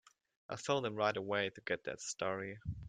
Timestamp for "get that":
1.61-2.01